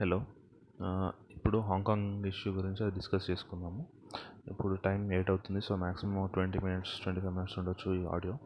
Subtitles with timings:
[0.00, 0.24] Hello.
[1.30, 3.86] ఇప్పుడు Hong Kong issue గురించి అది డిస్కస్ చేసుకుందాము.
[4.48, 8.38] ఇప్పుడు టైం ఎయిట్ అవుతుంది so maximum twenty minutes twenty five minutes ఉండొచ్చు ఈ ఆడియో.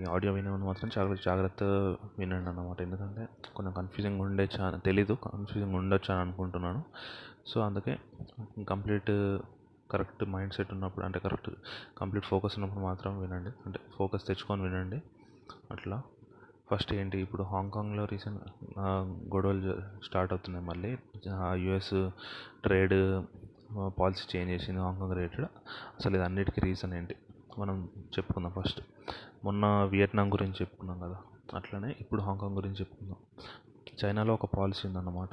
[0.00, 2.82] ఈ ఆడియో వినేవాళ్ళు మాత్రం చాలా జాగ్రత్తగా వినండి అన్నమాట.
[2.82, 6.84] ఎందుకంటే కొంచెం కన్ఫ్యూజింగ్ ఉండే చా తెలీదు కన్ఫ్యూజింగ్ ఉండొచ్చు అని అనుకుంటున్నాను.
[7.46, 7.98] సో అందుకే
[8.68, 9.10] కంప్లీట్
[9.90, 11.50] కరెక్ట్ మైండ్ సెట్ ఉన్నప్పుడు అంటే కరెక్ట్
[11.98, 13.50] కంప్లీట్ ఫోకస్ ఉన్నప్పుడు మాత్రం వినండి.
[13.66, 15.02] అంటే ఫోకస్ తెచ్చుకొని వినండి.
[15.70, 16.02] అట్లా.
[16.70, 18.42] ఫస్ట్ ఏంటి ఇప్పుడు హాంకాంగ్లో రీసెంట్
[19.34, 20.90] గొడవలు స్టార్ట్ అవుతున్నాయి మళ్ళీ.
[21.64, 22.10] యుఎస్
[22.64, 22.94] ట్రేడ్
[23.98, 25.48] పాలసీ చేంజ్ చేసింది హాంకాంగ్ రిలేటెడ్.
[25.98, 27.16] అసలు ఇది అన్నిటికీ రీజన్ ఏంటి?
[27.58, 27.88] మనం
[28.18, 28.80] చెప్పుకుందాం ఫస్ట్.
[29.44, 31.18] మొన్న వియట్నాం గురించి చెప్పుకున్నాం కదా
[31.54, 33.16] అట్లనే ఇప్పుడు హాంకాంగ్ గురించి చెప్పుకుందాం.
[34.04, 35.28] చైనాలో ఒక పాలసీ ఉందన్నమాట.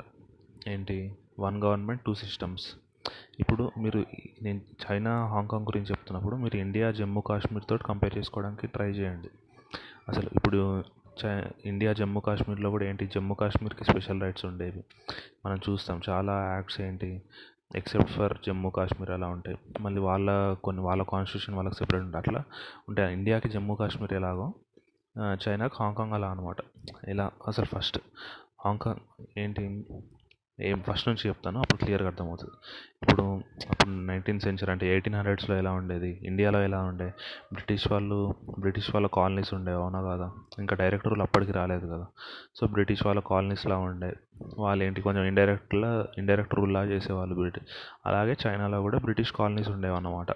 [0.68, 0.98] ఏంటి?
[1.40, 2.66] One government two systems.
[3.40, 4.00] ఇప్పుడు మీరు
[4.42, 9.30] నేను చైనా హాంకాంగ్ గురించి చెప్తున్నప్పుడు మీరు ఇండియా జమ్మూ కాశ్మీర్ తోటి కంపేర్ చేసుకోవడానికి ట్రై చేయండి.
[10.10, 10.84] అసలు ఇప్పుడు
[11.26, 14.84] చై ఇండియా జమ్మూ కాశ్మీర్లో కూడా ఏంటి జమ్మూ కాశ్మీర్కి స్పెషల్ రైట్స్ ఉండేవి.
[15.46, 17.22] మనం చూస్తాం చాలా యాక్ట్స్ ఏంటి
[17.76, 19.58] ఎక్సెప్ట్ ఫర్ జమ్మూ కాశ్మీర్ అలా ఉంటాయి.
[19.80, 22.44] మళ్ళీ వాళ్ళ కొన్ని వాళ్ళ కాన్స్టిట్యూషన్ వాళ్ళకి సెపరేట్ ఉంటాయి అట్లా
[22.90, 23.14] ఉంటాయి.
[23.14, 24.54] ఇండియాకి జమ్మూ కాశ్మీర్ ఎలాగో
[25.48, 26.58] చైనాకి హాంకాంగ్ అలా అనమాట.
[27.08, 27.98] ఎలా అసలు ఫస్ట్
[28.66, 29.86] హాంకాంగ్ ఏంటి
[30.60, 32.54] ఏం ఫస్ట్ నుంచి చెప్తాను అప్పుడు క్లియర్గా అర్థమవుతుంది.
[33.04, 33.24] ఇప్పుడు
[34.08, 36.20] నైన్టీన్త్ సెంచరీ అంటే ఎయిటీన్ హండ్రెడ్స్లో ఎలా ఉండేది?
[36.24, 37.08] ఇండియాలో ఎలా ఉండే?
[37.54, 40.32] బ్రిటిష్ వాళ్ళు బ్రిటిష్ వాళ్ళ కాలనీస్ ఉండే అవునా కదా?
[40.60, 42.06] ఇంకా డైరెక్ట్ రూల్ అప్పటికి రాలేదు కదా.
[42.56, 44.14] సో బ్రిటిష్ వాళ్ళ కాలనీస్లా ఉండే.
[44.58, 45.02] వాళ్ళు ఏంటి?
[45.02, 47.66] కొంచెం ఇండైరెక్ట్లా ఇండైరెక్ట్ రూల్లా చేసేవాళ్ళు బ్రిటిష్
[48.06, 50.28] అలాగే చైనాలో కూడా బ్రిటిష్ కాలనీస్ ఉండేవి అన్నమాట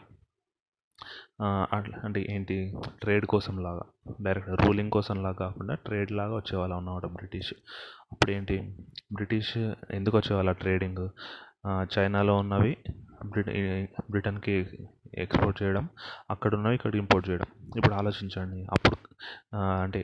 [1.73, 2.58] అట్లా అంటే ఏంటి?
[3.02, 3.81] ట్రేడ్ కోసం లాగా
[4.22, 7.53] డైరెక్ట్ రూలింగ్ కోసం లాగా కాకుండా ట్రేడ్ లాగా వచ్చేవాళ్ళు అన్నమాట బ్రిటిష్.
[8.11, 8.58] అప్పుడు ఏంటి
[9.14, 9.58] బ్రిటిష్
[9.92, 11.09] ఎందుకు వచ్చేవాళ్ళ ట్రేడింగ్?
[11.97, 12.77] చైనాలో ఉన్నవి
[13.23, 14.53] బ్రిటన్కి
[15.23, 15.86] ఎక్స్పోర్ట్ చేయడం
[16.31, 17.47] అక్కడ ఉన్నవి ఇక్కడ ఇంపోర్ట్ చేయడం.
[17.77, 18.59] ఇప్పుడు ఆలోచించండి.
[18.75, 18.95] అప్పుడు
[19.83, 20.00] అంటే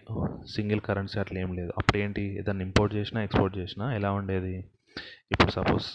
[0.56, 1.72] సింగిల్ కరెన్సీ అట్లా ఏం లేదు.
[1.78, 4.56] అప్పుడు ఏంటి ఏదైనా ఇంపోర్ట్ చేసినా ఎక్స్పోర్ట్ చేసినా ఎలా ఉండేది?
[5.32, 5.88] ఇప్పుడు సపోజ్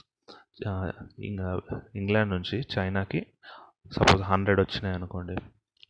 [1.24, 1.48] ఇంకా
[1.96, 3.20] ఇంగ్లాండ్ నుంచి చైనాకి
[3.92, 5.36] సపోజ్ హండ్రెడ్ వచ్చినాయి అనుకోండి.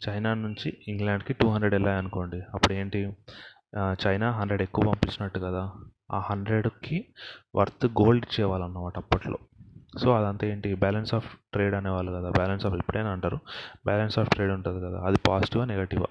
[0.09, 2.41] చైనా నుంచి ఇంగ్లాండ్కి టూ హండ్రెడ్ వెళ్ళాయి అనుకోండి.
[2.55, 3.01] అప్పుడు ఏంటి
[4.05, 5.63] చైనా హండ్రెడ్ ఎక్కువ పంపించినట్టు కదా.
[6.13, 6.99] ఆ హండ్రెడ్కి
[7.57, 9.39] వర్త్ గోల్డ్ ఇచ్చేవాళ్ళు అన్నమాట అప్పట్లో.
[9.99, 10.75] సో అదంతా ఏంటి?
[10.75, 12.31] బ్యాలెన్స్ ఆఫ్ ట్రేడ్ అనేవాళ్ళు కదా.
[12.31, 13.37] బ్యాలెన్స్ ఆఫ్ ఎప్పుడైనా అంటారు.
[13.85, 15.01] బ్యాలెన్స్ ఆఫ్ ట్రేడ్ ఉంటుంది కదా.
[15.01, 16.07] అది పాజిటివా నెగటివా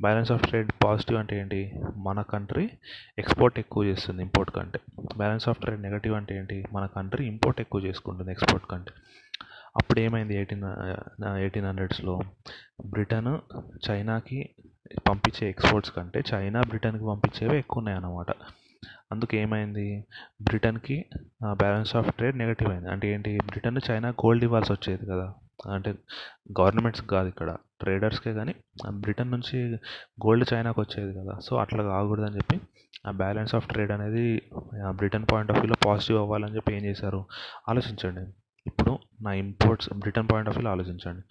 [0.00, 1.60] బ్యాలెన్స్ ఆఫ్ ట్రేడ్ పాజిటివ్ అంటే ఏంటి?
[1.96, 2.70] మన కంట్రీ
[3.18, 4.80] ఎక్స్పోర్ట్ ఎక్కువ చేస్తుంది ఇంపోర్ట్ కంటే.
[5.16, 6.66] బ్యాలెన్స్ ఆఫ్ ట్రేడ్ నెగటివ్ అంటే ఏంటి?
[6.72, 8.92] మన కంట్రీ ఇంపోర్ట్ ఎక్కువ చేసుకుంటుంది ఎక్స్పోర్ట్ కంటే.
[9.76, 10.64] అప్పుడు ఏమైంది ఎయిటీన్
[11.36, 12.20] ఎయిటీన్ హండ్రెడ్స్లో
[12.86, 13.38] బ్రిటన్
[13.90, 14.48] చైనాకి
[15.08, 18.26] పంపించే ఎక్స్పోర్ట్స్ కంటే చైనా బ్రిటన్కి పంపించేవే ఎక్కువ ఉన్నాయి అన్నమాట
[19.12, 20.04] అందుకు ఏమైంది
[20.42, 21.04] బ్రిటన్కి
[21.52, 22.90] బ్యాలెన్స్ ఆఫ్ ట్రేడ్ నెగటివ్ అయింది.
[22.90, 23.38] అంటే ఏంటి?
[23.46, 25.34] బ్రిటన్ చైనా గోల్డ్ ఇవ్వాల్సి వచ్చేది కదా.
[25.72, 25.94] అంటే
[26.60, 27.56] గవర్నమెంట్స్ కాదు ఇక్కడ.
[27.80, 28.54] ట్రేడర్స్కే కానీ
[28.90, 29.74] బ్రిటన్ నుంచి
[30.26, 31.38] గోల్డ్ చైనాకి వచ్చేది కదా.
[31.42, 32.60] సో అట్లా కాకూడదని చెప్పి
[33.06, 34.42] ఆ బ్యాలెన్స్ ఆఫ్ ట్రేడ్ అనేది
[34.90, 37.24] బ్రిటన్ పాయింట్ ఆఫ్ వ్యూలో పాజిటివ్ అవ్వాలని చెప్పి ఏం చేశారు?
[37.68, 38.20] ఆలోచించండి.
[38.66, 41.22] ఇప్పుడు నా ఇంపోర్ట్స్ బ్రిటన్ పాయింట్ ఆఫ్ వ్యూలో ఆలోచించండి.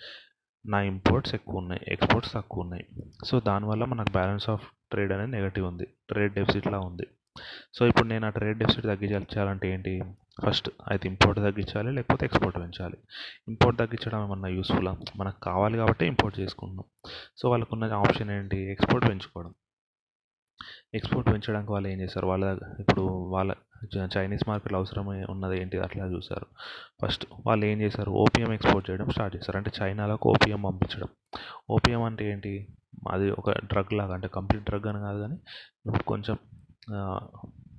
[0.69, 1.81] నా ఇంపోర్ట్స్ ఎక్కువ ఉన్నాయి.
[1.88, 2.85] ఎక్స్పోర్ట్స్ తక్కువ ఉన్నాయి.
[3.25, 5.88] సో దానివల్ల మనకు బ్యాలెన్స్ ఆఫ్ ట్రేడ్ అనేది నెగటివ్ ఉంది.
[6.09, 7.07] ట్రేడ్ డెఫిసిట్లా ఉంది.
[7.73, 10.03] సో ఇప్పుడు నేను ఆ ట్రేడ్ డెఫిసిట్ తగ్గించాలంటే ఏంటి?
[10.46, 12.97] ఫస్ట్ అయితే ఇంపోర్ట్ తగ్గించాలి లేకపోతే ఎక్స్పోర్ట్ పెంచాలి.
[13.47, 17.12] ఇంపోర్ట్ తగ్గించడం ఏమన్నా యూస్ఫుల్లా మనకు కావాలి కాబట్టి ఇంపోర్ట్ చేసుకుంటున్నాం.
[17.38, 18.72] సో వాళ్ళకున్న ఆప్షన్ ఏంటి?
[18.72, 19.53] ఎక్స్పోర్ట్ పెంచుకోవడం.
[20.94, 22.28] ఎక్స్పోర్ట్ పెంచడానికి వాళ్ళు ఏం చేస్తారు?
[22.28, 23.56] వాళ్ళ ఇప్పుడు వాళ్ళ
[24.18, 25.79] చైనీస్ మార్కెట్లో అవసరమై ఉన్నది ఏంటి?
[25.79, 26.45] అట్లా చూసారు
[27.03, 28.12] ఫస్ట్ వాళ్ళు ఏం చేశారు?
[28.12, 29.57] ఓపియం ఎక్స్పోర్ట్ చేయడం స్టార్ట్ చేశారు.
[29.57, 31.07] అంటే చైనాలోకి ఓపీఎం పంపించడం.
[31.69, 32.68] ఓపీఎం అంటే ఏంటి?
[33.12, 35.38] అది ఒక డ్రగ్ లాగా అంటే కంప్లీట్ డ్రగ్ అని కాదు కానీ
[36.07, 36.38] కొంచెం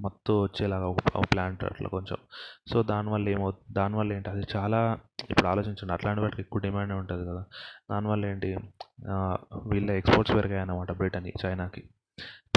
[0.00, 2.16] మత్తు వచ్చేలాగా ఒక ప్లాంట్ అట్లా కొంచెం.
[2.72, 4.30] సో దానివల్ల ఏమవుతుంది దానివల్ల ఏంటి?
[4.30, 4.98] అది చాలా
[5.30, 5.92] ఇప్పుడు ఆలోచించండి.
[5.92, 7.44] అట్లాంటి వాటికి ఎక్కువ డిమాండ్ ఉంటుంది కదా.
[7.90, 8.56] దానివల్ల ఏంటి?
[9.66, 11.82] వీళ్ళ ఎక్స్పోర్ట్స్ పెరిగాయి అన్నమాట బ్రిటన్కి చైనాకి.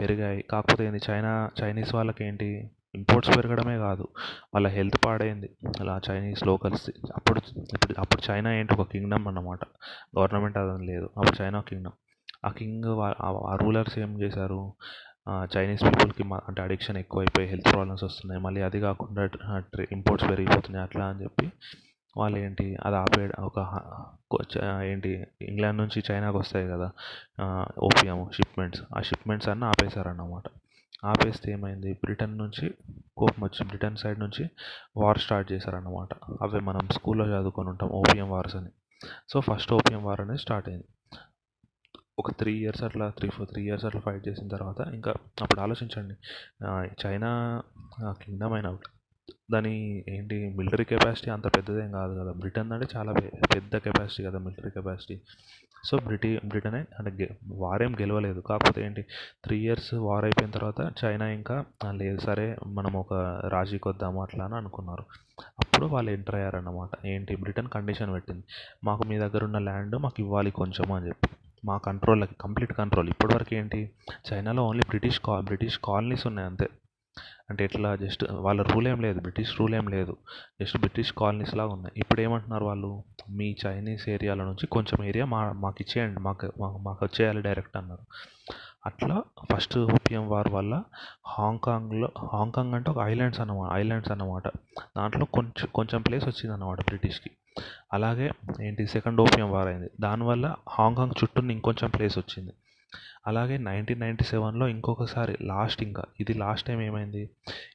[0.02, 0.42] పెరిగాయి.
[0.42, 1.00] కాకపోతే ఏంది?
[1.10, 2.72] చైనా చైనీస్ వాళ్ళకి ఏంటి?
[2.96, 4.08] ఇంపోర్ట్స్ పెరగడమే కాదు.
[4.54, 5.50] వాళ్ళ హెల్త్ పాడైంది.
[5.80, 7.42] అలా చైనీస్ లోకల్స్ అప్పుడు
[7.74, 8.74] ఇప్పుడు అప్పుడు చైనా ఏంటి?
[8.74, 9.60] ఒక కింగ్డమ్ అన్నమాట.
[10.20, 11.10] గవర్నమెంట్ అదని లేదు.
[11.18, 11.94] అప్పుడు చైనా కింగ్డమ్.
[12.46, 12.84] ఆ కింగ్
[13.22, 14.74] ఆ రూలర్స్ ఏం చేశారు?
[15.58, 18.42] చైనీస్ పీపుల్కి అంటే అడిక్షన్ ఎక్కువైపోయి హెల్త్ ప్రాబ్లమ్స్ వస్తున్నాయి.
[18.42, 19.24] మళ్ళీ అది కాకుండా
[19.92, 20.84] ఇంపోర్ట్స్ పెరిగిపోతున్నాయి.
[20.84, 21.52] అట్లా అని చెప్పి
[22.18, 23.78] వాళ్ళు ఏంటి అది ఆపే ఒక
[24.58, 26.92] చ- ఏంటి ఇంగ్లాండ్ నుంచి చైనాకి వస్తాయి కదా
[27.80, 30.44] ఓపియం షిప్మెంట్స్ ఆ షిప్మెంట్స్ అన్నీ ఆపేశారన్నమాట.
[31.06, 32.74] ఆపేస్తే ఏమైంది బ్రిటన్ నుంచి
[33.18, 34.50] కోపం వచ్చి బ్రిటన్ సైడ్ నుంచి
[34.98, 36.08] వార్ స్టార్ట్ చేశారన్నమాట.
[36.42, 38.70] అవి మనం స్కూల్లో చదువుకొని ఉంటాం ఓపియం వార్స్ అని.
[39.30, 40.86] సో ఫస్ట్ ఓపియం వార్ అనేది స్టార్ట్ అయింది.
[42.20, 46.16] ఒక త్రీ ఇయర్స్ అట్లా త్రీ ఫోర్ త్రీ ఇయర్స్ అట్లా ఫైట్ చేసిన తర్వాత ఇంకా అప్పుడు ఆలోచించండి.
[47.04, 47.30] చైనా
[48.04, 48.78] కింగ్డమ్ అయినా
[49.52, 52.32] దాని ఏంటి మిలిటరీ కెపాసిటీ అంత పెద్దదేం కాదు కదా.
[52.32, 53.14] బ్రిటన్ అంటే చాలా
[53.56, 55.22] పెద్ద కెపాసిటీ కదా మిలిటరీ కెపాసిటీ.
[55.84, 58.40] సో బ్రిటి బ్రిటనే అంటే గె వారేం గెలవలేదు.
[58.40, 59.02] కాకపోతే ఏంటి
[59.44, 63.14] త్రీ ఇయర్స్ వార్ అయిపోయిన తర్వాత చైనా ఇంకా లేదు సరే మనం ఒక
[63.48, 65.06] రాజీకి వద్దాము అట్లా అని అనుకున్నారు.
[65.60, 67.06] అప్పుడు వాళ్ళు ఎంటర్ అయ్యారన్నమాట.
[67.06, 68.44] ఏంటి బ్రిటన్ కండిషన్ పెట్టింది.
[68.84, 71.30] మాకు మీ దగ్గర ఉన్న ల్యాండ్ మాకు ఇవ్వాలి కొంచెం అని చెప్పి.
[71.66, 73.92] మా కంట్రోల్ కంప్లీట్ కంట్రోల్ ఇప్పటివరకు ఏంటి?
[74.34, 76.70] చైనాలో ఓన్లీ బ్రిటిష్ కా బ్రిటిష్ కాలనీస్ ఉన్నాయి అంతే.
[77.50, 77.96] అంటే ఎట్లా?
[77.96, 79.20] జస్ట్ వాళ్ళ రూల్ ఏం లేదు.
[79.20, 80.18] బ్రిటిష్ రూల్ ఏం లేదు.
[80.62, 81.94] జస్ట్ బ్రిటిష్ కాలనీస్ లాగా ఉన్నాయి.
[81.98, 83.04] ఇప్పుడు ఏమంటున్నారు వాళ్ళు?
[83.30, 86.20] మీ చైనీస్ ఏరియాల నుంచి కొంచెం ఏరియా మా మాకు ఇచ్చేయండి.
[86.20, 88.02] మాకు మాకు మాకు వచ్చేయాలి డైరెక్ట్ అన్నారు.
[88.86, 89.24] అట్లా
[89.54, 90.84] ఫస్ట్ ఓపియం వార్ వల్ల
[91.28, 94.48] హాంకాంగ్లో హాంకాంగ్ అంటే ఒక ఐలాండ్స్ అన్నమాట ఐలాండ్స్ అన్నమాట.
[94.98, 97.32] దాంట్లో కొంచెం కొంచెం ప్లేస్ వచ్చింది అన్నమాట బ్రిటిష్కి
[97.94, 98.32] అలాగే
[98.62, 99.90] ఏంటి సెకండ్ ఓపియం వార్ అయింది.
[100.00, 102.52] దానివల్ల హాంకాంగ్ చుట్టూ ఇంకొంచెం ప్లేస్ వచ్చింది.
[103.28, 107.30] అలాగే నైన్టీన్ నైంటీ సెవెన్లో ఇంకొకసారి లాస్ట్ ఇంకా ఇది లాస్ట్ టైం ఏమైంది?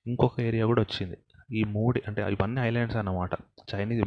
[0.06, 1.16] ఇంకొక ఏరియా కూడా వచ్చింది.
[1.52, 3.30] ఈ మూడు అంటే ఇవన్నీ ఐలాండ్స్ అన్నమాట.
[3.74, 4.04] చైనీస్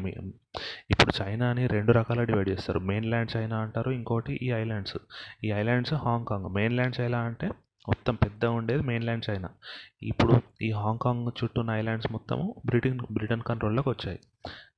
[0.90, 2.80] ఇప్పుడు చైనాని రెండు రకాల డివైడ్ చేస్తారు.
[2.80, 4.98] మెయిన్ ల్యాండ్ చైనా అంటారు ఇంకోటి ఈ ఐలాండ్స్
[5.44, 7.50] ఈ islands Hong Kong main lands China అంటే
[7.88, 9.50] మొత్తం పెద్దగా ఉండేది మెయిన్ల్యాండ్ చైనా.
[10.04, 14.20] ఇప్పుడు ఈ హాంకాంగ్ చుట్టూ ఉన్న ఐలాండ్స్ మొత్తము బ్రిటన్ బ్రిటన్ కంట్రోల్లోకి వచ్చాయి.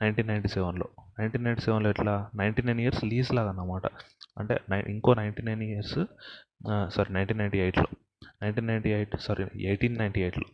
[0.02, 0.88] నైన్టీన్ నైన్టీ సెవెన్లో.
[1.20, 2.30] నైన్టీన్ నైన్టీ సెవెన్లో ఎట్లా?
[2.36, 3.82] నైన్టీ నైన్ ఇయర్స్ లీజ్ లాగా అన్నమాట.
[4.38, 6.00] అంటే నై ఇంకో ninety nine years
[6.96, 7.86] sorry nineteen ninety ఎయిట్లో.
[8.44, 10.46] Nineteen ninety eight sorry eighteen ninety ఎయిట్లో.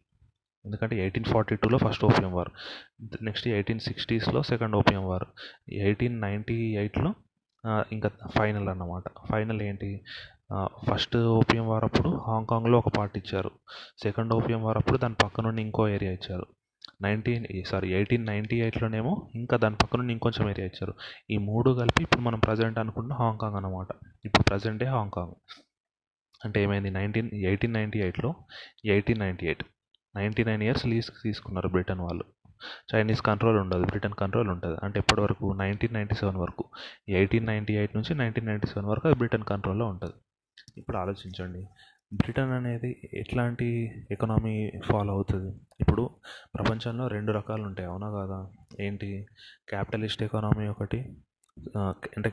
[0.65, 2.49] ఎందుకంటే ఎయిటీన్ ఫార్టీ టూలో first opium war.
[3.21, 5.23] Next eighteen సిక్స్టీస్లో second opium war.
[5.69, 7.13] Eighteen ninety ఎయిట్లో
[7.91, 9.03] ఇంకా ఫైనల్ అన్నమాట.
[9.31, 10.01] ఫైనల్ ఏంటి?
[10.89, 13.51] ఫస్ట్ ఓపియం వార్ అప్పుడు హాంకాంగ్లో ఒక పార్ట్ ఇచ్చారు.
[14.03, 16.45] సెకండ్ ఓపియం వార్ అప్పుడు దాని పక్క నుండి ఇంకో ఏరియా ఇచ్చారు.
[17.01, 20.93] నైన్టీన్ సారీ ఎయిటీన్ నైంటీ ఎయిట్లోనేమో ఇంకా దాని పక్క నుండి ఇంకొంచెం ఏరియా ఇచ్చారు.
[21.31, 23.87] ఈ మూడు కలిపి ఇప్పుడు మనం ప్రజెంట్ అనుకుంటున్న హాంకాంగ్ అనమాట
[24.25, 25.33] ఇప్పుడు ప్రజెంటే హాంకాంగ్.
[26.45, 26.89] అంటే ఏమైంది?
[26.89, 28.35] నైన్టీన్ ఎయిటీన్ నైంటీ ఎయిట్లో
[28.85, 29.63] eighteen ninety eight
[30.15, 32.23] ninety nine years lease తీసుకున్నారు బ్రిటన్ వాళ్ళు.
[32.93, 34.77] చైనీస్ కంట్రోల్ ఉండదు బ్రిటన్ కంట్రోల్ ఉంటుంది.
[34.83, 35.53] అంటే ఎప్పటి వరకు?
[35.57, 36.65] నైన్టీన్ నైంటీ సెవెన్ వరకు.
[37.09, 40.13] ఎయిటీన్ నైంటీ ఎయిట్ నుంచి నైన్టీన్ నైంటీ సెవెన్ వరకు అది బ్రిటన్ కంట్రోల్లో ఉంటుంది.
[40.77, 41.61] ఇప్పుడు ఆలోచించండి.
[42.13, 43.67] బ్రిటన్ అనేది ఎట్లాంటి
[44.11, 45.51] ఎకనామీ ఫాలో అవుతుంది?
[45.79, 46.03] ఇప్పుడు
[46.55, 48.39] ప్రపంచంలో రెండు రకాలు ఉంటాయి అవునా కాదా?
[48.79, 49.09] ఏంటి?
[49.69, 50.99] క్యాపిటలిస్ట్ ఎకానమీ ఒకటి
[52.17, 52.29] అంటే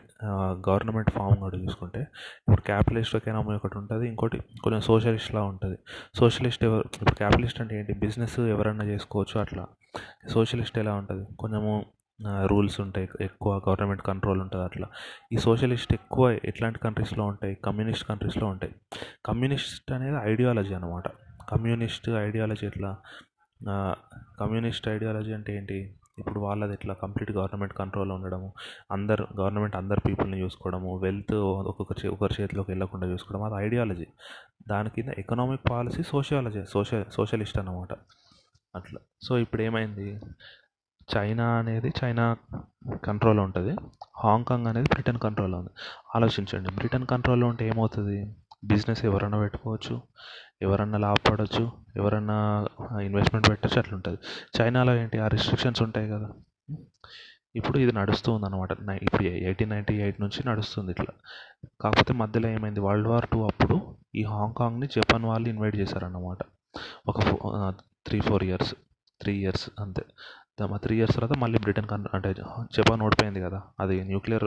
[0.68, 2.00] గవర్నమెంట్ ఫామ్ కూడా చూసుకుంటే
[2.38, 4.08] ఇప్పుడు క్యాపిటలిస్ట్ ఎకానమీ ఒకటి ఉంటుంది.
[4.08, 5.78] ఇంకోటి కొంచెం సోషలిస్ట్లా ఉంటుంది.
[6.14, 7.94] సోషలిస్ట్ ఎవరు ఇప్పుడు క్యాపిటలిస్ట్ అంటే ఏంటి?
[7.94, 9.66] బిజినెస్ ఎవరైనా చేసుకోవచ్చు అట్లా.
[10.30, 11.24] సోషలిస్ట్ ఎలా ఉంటుంది?
[11.36, 11.72] కొంచెము
[12.46, 13.08] రూల్స్ ఉంటాయి.
[13.20, 14.88] ఎక్కువ గవర్నమెంట్ కంట్రోల్ ఉంటుంది అట్లా.
[15.32, 17.54] ఈ సోషలిస్ట్ ఎక్కువ ఎట్లాంటి కంట్రీస్లో ఉంటాయి?
[17.54, 18.74] కమ్యూనిస్ట్ కంట్రీస్లో ఉంటాయి.
[19.26, 21.08] కమ్యూనిస్ట్ అనేది ఐడియాలజీ అనమాట
[21.48, 22.96] కమ్యూనిస్ట్ ఐడియాలజీ ఎట్లా?
[24.40, 25.78] కమ్యూనిస్ట్ ఐడియాలజీ అంటే ఏంటి?
[26.18, 26.94] ఇప్పుడు వాళ్ళది ఎట్లా?
[26.94, 28.52] కంప్లీట్ గవర్నమెంట్ కంట్రోల్లో ఉండడము
[28.92, 31.34] అందరు గవర్నమెంట్ అందరు పీపుల్ని చూసుకోవడము వెల్త్
[31.70, 34.06] ఒక్కొక్క చే ఒకరి చేతిలోకి వెళ్ళకుండా చూసుకోవడం అది ఐడియాలజీ.
[34.70, 37.92] దాని కింద economic policy sociology social socialist అనమాట
[38.76, 39.00] అట్లా.
[39.22, 40.20] సో ఇప్పుడు ఏమైంది?
[41.16, 42.36] చైనా అనేది చైనా
[43.04, 43.72] కంట్రోల్లో ఉంటుంది.
[44.18, 45.70] హాంకాంగ్ అనేది బ్రిటన్ కంట్రోల్లో ఉంది.
[46.16, 46.70] ఆలోచించండి.
[46.74, 48.18] బ్రిటన్ కంట్రోల్లో ఉంటే ఏమవుతుంది?
[48.64, 49.94] బిజినెస్ ఎవరైనా పెట్టుకోవచ్చు
[50.62, 51.64] ఎవరన్నా లాభపడవచ్చు
[51.96, 52.38] ఎవరన్నా
[53.00, 54.18] ఇన్వెస్ట్మెంట్ పెట్టచ్చు అట్లా ఉంటుంది
[54.60, 55.18] చైనాలో ఏంటి?
[55.18, 56.28] ఆ రిస్ట్రిక్షన్స్ ఉంటాయి కదా.
[57.56, 58.70] ఇప్పుడు ఇది నడుస్తూ ఉందన్నమాట
[59.02, 61.12] ఇప్పుడు ఎయిటీన్ నైంటీ ఎయిట్ నుంచి నడుస్తుంది ఇట్లా.
[61.80, 62.80] కాకపోతే మధ్యలో ఏమైంది?
[62.80, 63.76] వరల్డ్ వార్ టూ అప్పుడు
[64.16, 66.38] ఈ హాంకాంగ్ని జపాన్ వాళ్ళు ఇన్వైట్ చేశారన్నమాట.
[67.08, 67.18] ఒక
[68.06, 68.74] three four years
[69.20, 70.02] three years అంతే.
[70.60, 72.32] దా- త్రీ ఇయర్స్ తర్వాత మళ్ళీ బ్రిటన్ కన్ అంటే
[72.76, 73.62] జపాన్ ఓడిపోయింది కదా.
[73.80, 74.44] అది న్యూక్లియర్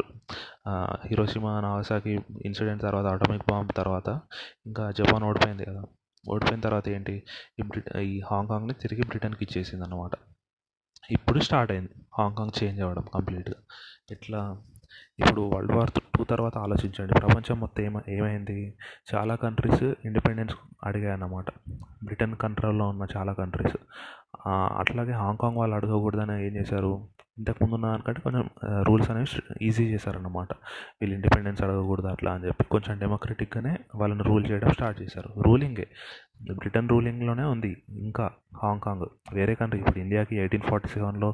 [1.08, 4.20] హిరోషిమా నాగసాకి ఇన్సిడెంట్ తర్వాత అటామిక్ బాంబ్ తర్వాత
[4.66, 5.84] ఇంకా జపాన్ ఓడిపోయింది కదా.
[6.30, 7.24] ఓడిపోయిన తర్వాత ఏంటి?
[7.60, 10.12] ఈ బ్రిట ఈ హాంకాంగ్ని తిరిగి బ్రిటన్కి ఇచ్చేసింది అనమాట
[11.12, 11.90] ఇప్పుడు స్టార్ట్ అయింది.
[12.18, 13.56] హాంకాంగ్ చేంజ్ అవ్వడం కంప్లీట్గా.
[14.12, 14.62] ఎట్లా?
[15.20, 17.14] ఇప్పుడు వరల్డ్ వార్ టూ తర్వాత ఆలోచించండి.
[17.14, 18.78] ప్రపంచం మొత్తం ఏమ ఏమైంది?
[19.16, 21.46] చాలా కంట్రీస్ ఇండిపెండెన్స్ అడిగాయి అన్నమాట
[22.04, 23.78] బ్రిటన్ కంట్రోల్లో ఉన్న చాలా కంట్రీస్
[24.48, 27.08] అట్లాగే హాంకాంగ్ వాళ్ళు అడగకూడదని ఏం చేశారు?
[27.38, 28.50] ఇంతకుముందు ఉన్న దానికంటే కొంచెం
[28.84, 30.48] రూల్స్ అనేవి ఈజీ చేశారన్నమాట.
[31.02, 35.30] వీళ్ళు ఇండిపెండెన్స్ అడగకూడదు అట్లా అని చెప్పి కొంచెం డెమోక్రటిక్గానే వాళ్ళని రూల్ చేయడం స్టార్ట్ చేశారు.
[35.42, 35.88] రూలింగే
[36.42, 37.78] బ్రిటన్ రూలింగ్లోనే ఉంది.
[37.90, 38.32] ఇంకా
[38.64, 39.80] హాంకాంగ్ వేరే కంట్రీ.
[39.80, 41.34] ఇప్పుడు ఇండియాకి ఎయిటీన్ ఫార్టీ సెవెన్లో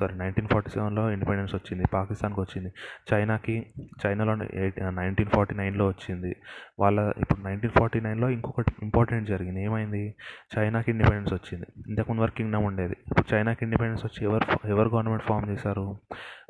[0.00, 1.86] సారీ నైన్టీన్ ఫార్టీ సెవెన్లో ఇండిపెండెన్స్ వచ్చింది.
[1.86, 2.72] పాకిస్తాన్కి వచ్చింది.
[3.14, 3.66] చైనాకి
[4.06, 6.36] చైనాలో ఎయిట్ నైన్టీన్ ఫార్టీ నైన్లో వచ్చింది.
[6.80, 9.64] వాళ్ళ ఇప్పుడు నైన్టీన్ ఫార్టీ నైన్లో ఇంకొకటి ఇంపార్టెంట్ జరిగింది.
[9.64, 10.14] ఏమైంది?
[10.58, 11.66] చైనాకి ఇండిపెండెన్స్ వచ్చింది.
[11.88, 12.96] ఇంతకుముందు వరకు కింగ్డమ్ ఉండేది.
[13.06, 15.96] ఇప్పుడు చైనాకి ఇండిపెండెన్స్ వచ్చి ఎవరు ఎవరు గవర్నమెంట్ ఫామ్ చేశారు?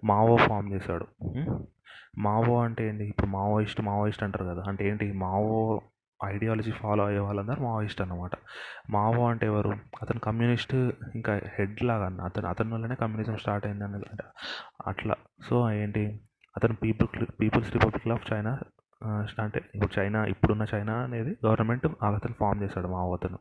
[0.05, 1.07] మావో ఫామ్ చేశాడు.
[2.19, 3.05] మావో అంటే ఏంటి?
[3.05, 4.64] ఇప్పుడు మావోయిస్ట్ మావోయిస్ట్ అంటారు కదా.
[4.69, 5.12] అంటే ఏంటి?
[5.12, 5.81] మావో
[6.25, 8.31] ఐడియాలజీ ఫాలో అయ్యే వాళ్ళందరూ మావోయిస్ట్ అనమాట
[8.91, 9.73] మావో అంటే ఎవరు?
[10.03, 10.75] అతను కమ్యూనిస్ట్
[11.15, 12.21] ఇంకా హెడ్ లాగా అన్న.
[12.21, 14.05] అతను అతని వల్లనే కమ్యూనిజం స్టార్ట్ అయింది అన్నది
[14.87, 15.15] అట్లా.
[15.49, 16.21] సో ఏంటి?
[16.57, 18.59] అతను people people's republic of China
[19.05, 23.38] అంటే ఇప్పుడు చైనా ఇప్పుడున్న చైనా అనేది గవర్నమెంట్ అతను ఫామ్ చేశాడు మా అతను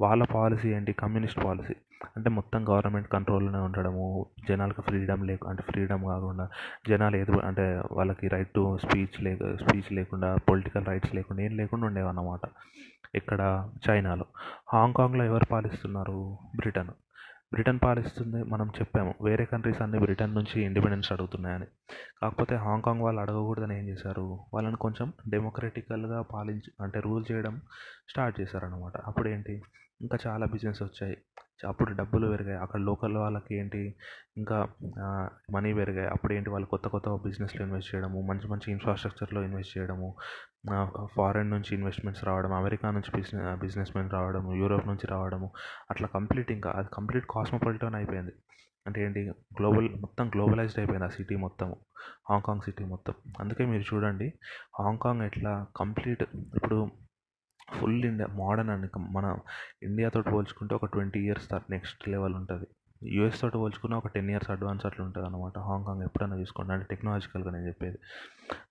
[0.00, 0.92] వాళ్ళ పాలసీ ఏంటి?
[0.92, 1.74] Communist policy.
[2.16, 6.48] అంటే మొత్తం గవర్నమెంట్ కంట్రోల్లోనే ఉండడము జనాలకు ఫ్రీడమ్ లేకు అంటే ఫ్రీడమ్ కాకుండా
[6.88, 11.86] జనాలు ఏది అంటే వాళ్ళకి రైట్ టు స్పీచ్ లేక స్పీచ్ లేకుండా పొలిటికల్ రైట్స్ లేకుండా ఏం లేకుండా
[11.86, 12.40] ఉండేవన్నమాట.
[13.14, 14.24] ఇక్కడ చైనాలో.
[14.72, 16.38] హాంకాంగ్లో ఎవరు పాలిస్తున్నారు?
[16.56, 16.92] బ్రిటన్.
[17.54, 19.14] బ్రిటన్ పాలిస్తుంది మనం చెప్పాము.
[19.22, 21.66] వేరే కంట్రీస్ అన్ని బ్రిటన్ నుంచి ఇండిపెండెన్స్ అడుగుతున్నాయని.
[22.22, 24.38] కాకపోతే హాంకాంగ్ వాళ్ళు అడగకూడదని ఏం చేశారు?
[24.54, 27.60] వాళ్ళని కొంచెం డెమోక్రటికల్గా పాలించి అంటే రూల్ చేయడం
[28.08, 29.62] స్టార్ట్ చేశారనమాట అప్పుడు ఏంటి
[30.00, 31.16] ఇంకా చాలా బిజినెస్ వచ్చాయి.
[31.68, 32.58] అప్పుడు డబ్బులు పెరిగాయి.
[32.58, 33.94] అక్కడ లోకల్ వాళ్ళకి ఏంటి?
[34.36, 34.68] ఇంకా
[35.52, 36.08] మనీ పెరిగాయి.
[36.08, 36.50] అప్పుడు ఏంటి?
[36.50, 40.14] వాళ్ళు కొత్త కొత్త బిజినెస్లో ఇన్వెస్ట్ చేయడము మంచి మంచి ఇన్ఫ్రాస్ట్రక్చర్లో ఇన్వెస్ట్ చేయడము
[41.04, 45.50] ఫారెన్ నుంచి ఇన్వెస్ట్మెంట్స్ రావడం అమెరికా నుంచి బిజినెస్ బిజినెస్మెన్ రావడము యూరోప్ నుంచి రావడము
[45.90, 48.32] అట్లా కంప్లీట్ ఇంకా అది కంప్లీట్ కాస్మోపాలిటన్ అయిపోయింది.
[48.86, 49.20] అంటే ఏంటి?
[49.28, 51.74] గ్లోబల్ మొత్తం గ్లోబలైజ్డ్ అయిపోయింది ఆ సిటీ మొత్తం.
[52.30, 53.14] హాంకాంగ్ సిటీ మొత్తం.
[53.40, 54.32] అందుకే మీరు చూడండి
[54.80, 56.90] హాంకాంగ్ ఎట్లా కంప్లీట్ ఇప్పుడు
[57.72, 59.38] ఫుల్ ఇండియా మోడర్న్ అండి మన
[59.82, 62.66] ఇండియాతో పోల్చుకుంటే ఒక ట్వంటీ ఇయర్స్ నెక్స్ట్ లెవెల్ ఉంటుంది.
[63.02, 67.50] యూఎస్ తోటి పోల్చుకున్న ఒక టెన్ ఇయర్స్ అడ్వాన్స్ అట్లా ఉంటుంది అనమాట హాంకాంగ్ ఎప్పుడైనా చూసుకోండి అంటే టెక్నాలజికల్గా
[67.50, 67.98] నేను చెప్పేది.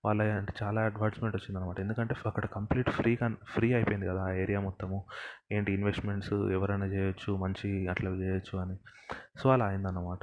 [0.04, 4.30] వాళ్ళ అంటే చాలా అడ్వాన్స్మెంట్ వచ్చింది అనమాట ఎందుకంటే అక్కడ కంప్లీట్ ఫ్రీ కన్ ఫ్రీ అయిపోయింది కదా ఆ
[4.30, 5.04] ఏరియా మొత్తము.
[5.52, 8.76] ఏంటి ఇన్వెస్ట్మెంట్స్ ఎవరైనా చేయొచ్చు మంచి అట్లా చేయొచ్చు అని.
[9.38, 10.18] సో అలా అయిందన్నమాట.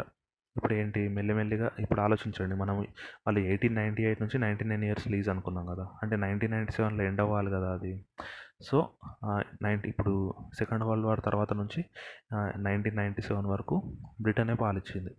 [0.58, 2.56] ఇప్పుడు ఏంటి మెల్లిమెల్లిగా ఇప్పుడు ఆలోచించండి.
[2.56, 2.80] మనం
[3.28, 5.88] వాళ్ళు ఎయిటీన్ నైంటీ ఎయిట్ నుంచి నైంటీ నైన్ ఇయర్స్ లీజ్ అనుకున్నాం కదా.
[6.04, 8.06] అంటే నైన్టీన్ నైంటీ సెవెన్లో ఎండ్ అవ్వాలి కదా అది.
[8.64, 8.90] సో
[9.64, 11.82] నైంటీ ఇప్పుడు సెకండ్ వరల్డ్ వార్ తర్వాత నుంచి
[12.58, 13.76] నైన్టీన్ నైంటీ సెవెన్ వరకు
[14.22, 15.14] బ్రిటనే పాలిచ్చింది.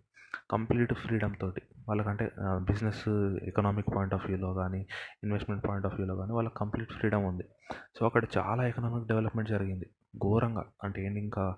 [0.50, 1.62] కంప్లీట్ ఫ్రీడమ్ తోటి.
[1.88, 3.08] వాళ్ళకంటే బిజినెస్
[3.42, 4.86] ఎకనామిక్ పాయింట్ ఆఫ్ వ్యూలో కానీ
[5.24, 7.44] ఇన్వెస్ట్మెంట్ పాయింట్ ఆఫ్ వ్యూలో కానీ వాళ్ళకి కంప్లీట్ ఫ్రీడమ్ ఉంది.
[7.98, 9.88] సో అక్కడ చాలా ఎకనామిక్ డెవలప్మెంట్ జరిగింది.
[10.18, 10.64] ఘోరంగా.
[10.84, 11.54] అంటే ఏంటి ఇంకా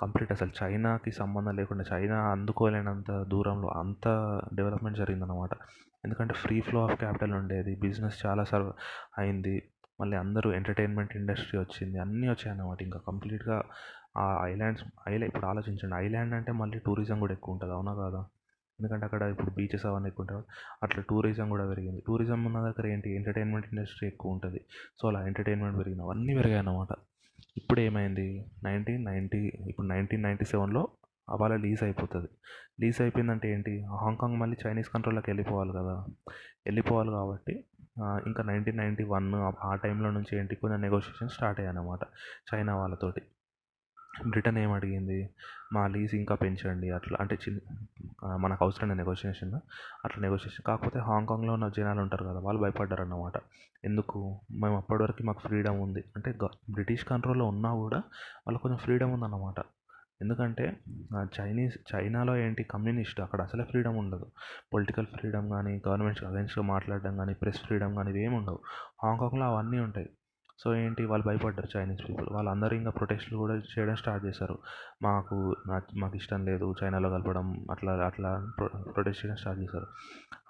[0.00, 4.06] కంప్లీట్ అసలు చైనాకి సంబంధం లేకుండా చైనా అందుకోలేనంత దూరంలో అంత
[4.54, 5.50] డెవలప్మెంట్ జరిగిందనమాట
[6.04, 7.74] ఎందుకంటే ఫ్రీ ఫ్లో ఆఫ్ క్యాపిటల్ ఉండేది.
[7.76, 8.72] బిజినెస్ చాలా సర్వ్
[9.18, 9.56] అయింది.
[10.00, 11.98] మళ్ళీ అందరూ ఎంటర్టైన్మెంట్ ఇండస్ట్రీ వచ్చింది.
[11.98, 12.82] అన్నీ వచ్చాయి అన్నమాట.
[12.82, 13.62] ఇంకా కంప్లీట్గా
[14.16, 15.94] ఆ ఐలాండ్స్ ఐలా ఇప్పుడు ఆలోచించండి.
[15.94, 17.74] ఐలాండ్ అంటే మళ్ళీ టూరిజం కూడా ఎక్కువ ఉంటుంది.
[17.74, 18.26] అవునా కాదా?
[18.80, 20.42] ఎందుకంటే అక్కడ ఇప్పుడు బీచెస్ అవన్నీ ఎక్కువ ఉంటాయి
[20.82, 22.02] అట్లా టూరిజం కూడా పెరిగింది.
[22.06, 23.14] టూరిజం ఉన్న దగ్గర ఏంటి?
[23.14, 24.60] ఎంటర్టైన్మెంట్ ఇండస్ట్రీ ఎక్కువ ఉంటుంది.
[25.02, 26.88] సో అలా ఎంటర్టైన్మెంట్ పెరిగింది అవన్నీ పెరిగాయి అన్నమాట.
[27.56, 28.44] ఇప్పుడు ఏమైంది?
[28.64, 30.88] నైన్టీన్ నైంటీ ఇప్పుడు నైన్టీన్ నైంటీ సెవెన్లో
[31.28, 32.28] అవాళ లీజ్ అయిపోతుంది.
[32.80, 33.82] లీజ్ అయిపోయిందంటే ఏంటి?
[33.82, 36.06] హాంకాంగ్ మళ్ళీ చైనీస్ కంట్రోల్లోకి వెళ్ళిపోవాలి కదా.
[36.66, 37.64] వెళ్ళిపోవాలి కాబట్టి
[37.96, 39.28] ఇంకా నైన్టీన్ నైంటీ వన్
[39.70, 42.02] ఆ టైంలో నుంచి ఏంటి కొంచెం నెగోషియేషన్ స్టార్ట్ అయ్యాయి అన్నమాట
[42.50, 43.22] చైనా వాళ్ళతోటి.
[44.28, 45.18] బ్రిటన్ ఏం అడిగింది
[45.72, 47.58] మా లీజ్ ఇంకా పెంచండి అట్లా అంటే చిన్న
[48.36, 49.52] మనకు అవసరమైన నెగోషియేషన్
[50.04, 53.36] అట్లా నెగోషియేషన్ కాకపోతే హాంకాంగ్లో ఉన్న జనాలు ఉంటారు కదా వాళ్ళు భయపడ్డారు అన్నమాట
[53.84, 54.18] ఎందుకు?
[54.52, 56.04] మేము అప్పటివరకు మాకు ఫ్రీడమ్ ఉంది.
[56.16, 56.30] అంటే
[56.70, 58.00] బ్రిటిష్ కంట్రోల్లో ఉన్నా కూడా
[58.46, 59.60] వాళ్ళకు కొంచెం ఫ్రీడమ్ ఉందన్నమాట.
[60.22, 60.76] ఎందుకంటే
[61.40, 64.26] చైనీస్ చైనాలో ఏంటి కమ్యూనిస్ట్ అక్కడ అసలే ఫ్రీడమ్ ఉండదు.
[64.74, 68.58] పొలిటికల్ ఫ్రీడమ్ కానీ గవర్నమెంట్స్ అగెన్స్ట్గా మాట్లాడడం కానీ ప్రెస్ ఫ్రీడమ్ కానీ ఇవేమి ఉండవు.
[69.02, 70.08] హాంకాంగ్లో అవన్నీ ఉంటాయి.
[70.58, 72.28] సో ఏంటి వాళ్ళు భయపడ్డారు చైనీస్ పీపుల్.
[72.30, 74.58] వాళ్ళందరూ ఇంకా ప్రొటెస్ట్లు కూడా చేయడం స్టార్ట్ చేశారు.
[75.02, 75.56] మాకు
[75.96, 79.86] మాకు ఇష్టం లేదు చైనాలో కలపడం అట్లా అట్లా ప్రొటెస్ట్ చేయడం స్టార్ట్ చేశారు.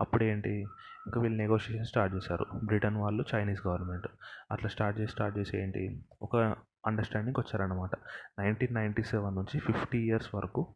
[0.01, 0.51] అప్పుడు ఏంటి
[1.07, 2.47] ఇంకా వీళ్ళు నెగోషియేషన్ స్టార్ట్ చేశారు.
[2.65, 4.09] బ్రిటన్ వాళ్ళు చైనీస్ గవర్నమెంట్.
[4.53, 6.37] అట్లా స్టార్ట్ చేసి స్టార్ట్ చేసి ఏంటి ఒక
[6.87, 7.91] అండర్స్టాండింగ్ వచ్చారనమాట
[8.39, 10.67] నైన్టీన్ నైంటీ సెవెన్ నుంచి ఫిఫ్టీ ఇయర్స్ వరకు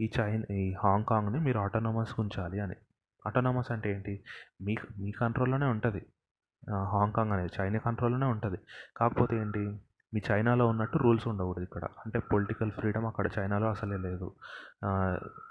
[0.00, 2.74] ఈ చైన్ ఈ హాంకాంగ్ని మీరు ఆటోనమస్ ఉంచాలి అని.
[3.26, 4.24] ఆటోనమస్ అంటే ఏంటి?
[4.62, 6.06] మీ మీ కంట్రోల్లోనే ఉంటుంది.
[6.70, 8.58] హాంకాంగ్ అనేది చైనా కంట్రోల్లోనే ఉంటుంది.
[8.96, 9.58] కాకపోతే ఏంటి?
[10.14, 11.84] మీ చైనాలో ఉన్నట్టు రూల్స్ ఉండకూడదు ఇక్కడ.
[11.84, 14.32] అంటే పొలిటికల్ ఫ్రీడమ్ అక్కడ చైనాలో అసలే లేదు.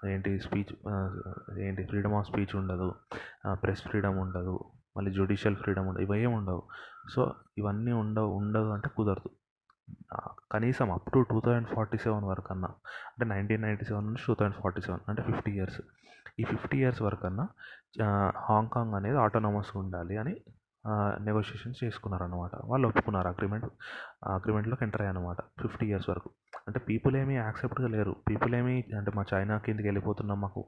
[0.07, 0.39] ఏంటి?
[0.39, 0.89] స్పీచ్
[1.59, 1.83] ఏంటి?
[1.83, 2.95] ఫ్రీడమ్ ఆఫ్ స్పీచ్ ఉండదు.
[3.53, 4.59] ప్రెస్ ఫ్రీడమ్ ఉండదు.
[4.97, 6.03] మళ్ళీ జ్యుడిషియల్ ఫ్రీడమ్ ఉండదు.
[6.03, 6.63] ఇవేం ఉండవు.
[7.15, 9.29] సో ఇవన్నీ ఉండవు ఉండదు అంటే కుదరదు.
[10.51, 12.69] కనీసం up to two thousand forty seven వరకు అన్నా
[13.11, 15.79] అంటే నైన్టీన్ నైంటీ సెవెన్ నుంచి టూ థౌజండ్ ఫార్టీ సెవెన్ అంటే ఫిఫ్టీ ఇయర్స్
[16.39, 17.45] ఈ ఫిఫ్టీ ఇయర్స్ వరకు అన్నా
[18.49, 20.35] హాంకాంగ్ అనేది ఆటోనమస్ ఉండాలి అని
[21.19, 23.67] నెగోషియేషన్స్ చేసుకున్నారనమాట వాళ్ళు ఒప్పుకున్నారు అగ్రిమెంట్
[24.37, 26.29] అగ్రిమెంట్లోకి ఎంటర్ అయ్యారనమాట ఫిఫ్టీ ఇయర్స్ వరకు.
[26.69, 28.15] అంటే పీపుల్ ఏమీ యాక్సెప్ట్గా లేరు.
[28.29, 30.65] పీపుల్ ఏమీ అంటే మా చైనా కిందకి వెళ్ళిపోతున్నాం మాకు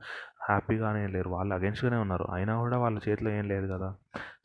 [0.48, 1.30] హ్యాపీగానే లేరు.
[1.30, 2.26] వాళ్ళు అగెన్స్ట్గానే ఉన్నారు.
[2.34, 3.96] అయినా కూడా వాళ్ళ చేతిలో ఏం లేదు కదా.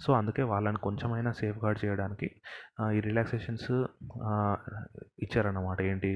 [0.01, 2.31] సో అందుకే వాళ్ళని కొంచెమైనా సేఫ్ గార్డ్ చేయడానికి
[2.95, 3.71] ఈ రిలాక్సేషన్స్
[5.23, 5.83] ఇచ్చారన్నమాట.
[5.83, 6.13] ఏంటి?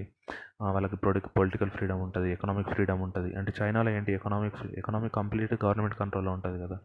[0.63, 3.31] వాళ్ళకి ప్రొడి పొలిటికల్ ఫ్రీడమ్ ఉంటుంది ఎకనామిక్ ఫ్రీడమ్ ఉంటుంది.
[3.39, 4.13] అంటే చైనాలో ఏంటి?
[4.13, 6.79] ఎకనామిక్ ఎకనామిక్ కంప్లీట్ గవర్నమెంట్ కంట్రోల్లో ఉంటుంది కదా.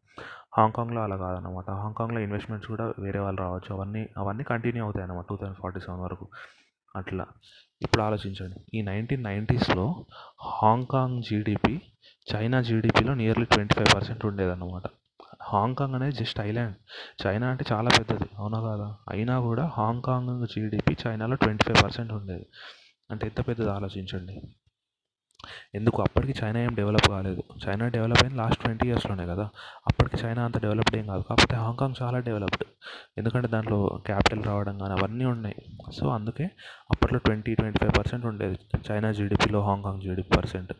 [0.57, 3.75] హాంకాంగ్లో అలా కాదనమాట హాంకాంగ్లో ఇన్వెస్ట్మెంట్స్ కూడా వేరే వాళ్ళు రావచ్చు.
[3.75, 6.27] అవన్నీ అవన్నీ కంటిన్యూ అవుతాయి అన్నమాట టూ థౌజండ్ ఫార్టీ సెవెన్ వరకు.
[6.95, 7.25] అట్లా.
[7.81, 8.77] ఇప్పుడు ఆలోచించండి.
[8.77, 10.05] ఈ నైన్టీన్ నైంటీస్లో
[10.41, 11.81] హాంకాంగ్ జీడిపి
[12.35, 14.81] చైనా జీడిపిలో నియర్లీ ట్వంటీ ఫైవ్ పర్సెంట్ ఉండేదన్నమాట
[15.43, 16.75] హాంకాంగ్ అనేది జస్ట్ ఐలాండ్.
[17.27, 18.29] చైనా అంటే చాలా పెద్దది.
[18.37, 18.95] అవునా కాదా?
[19.09, 22.45] అయినా కూడా హాంకాంగ్ జీడిపి చైనాలో ట్వంటీ ఫైవ్ పర్సెంట్ ఉండేది.
[23.11, 23.69] అంటే ఎంత పెద్దది?
[23.69, 24.41] ఆలోచించండి.
[25.75, 26.01] ఎందుకు?
[26.01, 27.43] అప్పటికి చైనా ఏం డెవలప్ కాలేదు.
[27.67, 29.49] చైనా డెవలప్ అయింది లాస్ట్ ట్వంటీ ఇయర్స్లోనే కదా?
[29.87, 31.21] అప్పటికి చైనా అంత డెవలప్డ్ ఏం కాదు.
[31.21, 32.63] కాకపోతే హాంకాంగ్ చాలా డెవలప్డ్.
[33.17, 35.55] ఎందుకంటే దాంట్లో క్యాపిటల్ రావడం కానీ అవన్నీ ఉన్నాయి.
[35.93, 36.43] సో అందుకే
[36.91, 38.57] అప్పట్లో ట్వంటీ ట్వంటీ ఫైవ్ పర్సెంట్ ఉండేది.
[38.91, 40.73] చైనా జీడిపిలో Hong Kong GDP percent.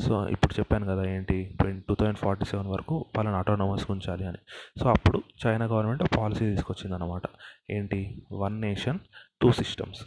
[0.00, 1.56] So ఇప్పుడు చెప్పాను కదా ఏంటి?
[1.60, 4.38] Twenty two thousand forty seven వరకు వాళ్ళని ఆటోనమస్ ఉంచాలి అని.
[4.80, 7.22] సో అప్పుడు చైనా గవర్నమెంట్ పాలసీ తీసుకొచ్చింది అనమాట
[7.70, 8.22] ఏంటి?
[8.32, 8.98] One nation
[9.42, 10.00] two systems.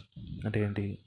[0.44, 0.98] అంటే ఏంటి?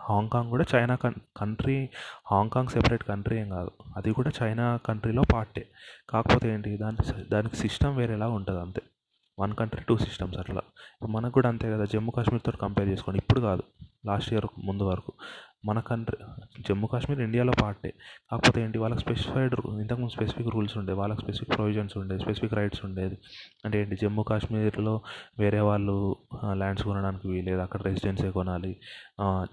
[0.00, 1.88] హాంకాంగ్ కూడా చైనా కన్ కంట్రీ
[2.30, 3.70] హాంకాంగ్ సెపరేట్ కంట్రీ ఏం కాదు.
[3.96, 5.68] అది కూడా చైనా కంట్రీలో పార్టే.
[6.10, 8.82] కాకపోతే ఏంటి దాని దానికి సిస్టమ్ వేరేలా ఉంటుంది అంతే.
[9.38, 10.62] వన్ కంట్రీ టూ సిస్టమ్స్ అట్లా.
[11.08, 13.18] మనకు కూడా అంతే కదా జమ్మూ కాశ్మీర్తో కంపేర్ చేసుకోండి.
[13.18, 13.62] ఇప్పుడు కాదు
[14.06, 15.12] లాస్ట్ ఇయర్ ముందు వరకు.
[15.64, 16.16] మన కంట్రీ
[16.68, 17.90] జమ్మూ కాశ్మీర్ ఇండియాలో పార్టే.
[18.30, 23.16] కాకపోతే ఏంటి వాళ్ళకి స్పెసిఫైడ్ ఇంతకుముందు స్పెసిఫిక్ రూల్స్ ఉండే వాళ్ళకి స్పెసిఫిక్ ప్రొవిజన్స్ ఉండే స్పెసిఫిక్ రైట్స్ ఉండేది.
[23.64, 24.94] అంటే ఏంటి జమ్మూ కాశ్మీర్లో
[25.38, 25.96] వేరే వాళ్ళు
[26.52, 28.72] ల్యాండ్స్ కొనడానికి వీలేదు అక్కడ రెసిడెన్సీ కొనాలి.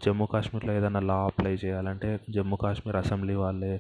[0.06, 3.74] జమ్మూ కాశ్మీర్లో ఏదైనా లా అప్లై చేయాలంటే జమ్మూ కాశ్మీర్ అసెంబ్లీ వాళ్ళే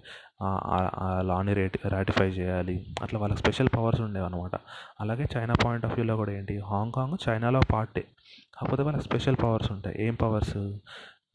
[0.43, 2.75] ఆ లాని రేటి రాటిఫై చేయాలి.
[3.03, 4.55] అట్లా వాళ్ళకి స్పెషల్ పవర్స్ ఉండేవి అనమాట
[5.01, 8.03] అలాగే చైనా పాయింట్ ఆఫ్ వ్యూలో కూడా ఏంటి హాంకాంగ్ చైనాలో పార్టే.
[8.55, 9.95] కాకపోతే వాళ్ళకి స్పెషల్ పవర్స్ ఉంటాయి.
[10.07, 10.57] ఏం పవర్స్?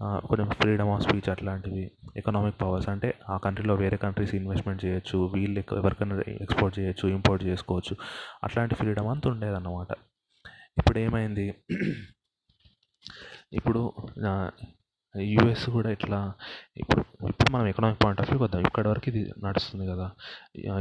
[0.02, 5.60] కొంచెం ఫ్రీడమ్ ఆఫ్ స్పీచ్ అట్లాంటివి ఎకనామిక్ పవర్స్ అంటే ఆ కంట్రీలో వేరే కంట్రీస్ ఇన్వెస్ట్మెంట్ చేయొచ్చు వీళ్ళు
[5.60, 7.96] ఎవరికైనా ఎక్స్పోర్ట్ చేయొచ్చు ఇంపోర్ట్ చేసుకోవచ్చు
[8.44, 9.92] అట్లాంటి ఫ్రీడమ్ అంతా ఉండేదన్నమాట.
[10.78, 11.54] ఇప్పుడు ఏమైంది?
[13.52, 13.92] ఇప్పుడు
[15.34, 16.18] యూఎస్ కూడా ఇట్లా
[16.76, 20.06] ఇప్పుడు ఇప్పుడు మనం ఎకనామిక్ పాయింట్ ఆఫ్ వ్యూ వద్దాం ఇక్కడ వరకు ఇది నడుస్తుంది కదా.